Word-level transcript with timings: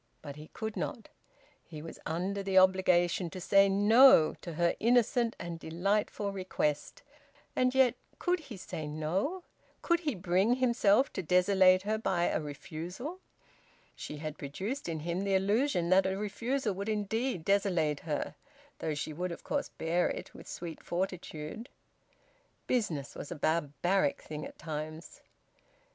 But 0.23 0.35
he 0.35 0.47
could 0.47 0.75
not. 0.75 1.09
He 1.63 1.83
was 1.83 1.99
under 2.07 2.41
the 2.41 2.57
obligation 2.57 3.29
to 3.29 3.39
say 3.39 3.69
`No' 3.69 4.35
to 4.41 4.53
her 4.53 4.73
innocent 4.79 5.35
and 5.37 5.59
delightful 5.59 6.31
request; 6.31 7.03
and 7.55 7.75
yet 7.75 7.93
could 8.17 8.39
he 8.39 8.57
say 8.57 8.87
`No'? 8.87 9.43
Could 9.83 9.99
he 9.99 10.15
bring 10.15 10.55
himself 10.55 11.13
to 11.13 11.21
desolate 11.21 11.83
her 11.83 11.99
by 11.99 12.29
a 12.29 12.41
refusal? 12.41 13.19
(She 13.95 14.17
had 14.17 14.39
produced 14.39 14.89
in 14.89 15.01
him 15.01 15.21
the 15.23 15.35
illusion 15.35 15.89
that 15.89 16.07
a 16.07 16.17
refusal 16.17 16.73
would 16.73 16.89
indeed 16.89 17.45
desolate 17.45 17.99
her, 17.99 18.33
though 18.79 18.95
she 18.95 19.13
would 19.13 19.31
of 19.31 19.43
course 19.43 19.69
bear 19.69 20.09
it 20.09 20.33
with 20.33 20.47
sweet 20.47 20.81
fortitude.) 20.81 21.69
Business 22.65 23.13
was 23.13 23.31
a 23.31 23.35
barbaric 23.35 24.19
thing 24.23 24.47
at 24.47 24.57
times. 24.57 25.21